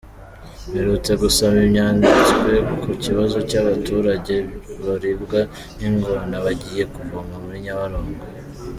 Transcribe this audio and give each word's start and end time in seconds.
Mperutse 0.69 1.11
gusoma 1.21 1.59
ibyanditswe 1.67 2.51
ku 2.81 2.91
kibazo 3.03 3.37
cy’abaturage 3.49 4.35
baribwa 4.85 5.39
n’ingona 5.77 6.35
bagiye 6.45 6.83
kuvoma 6.93 7.35
muri 7.43 7.57
Nyabarongo. 7.65 8.23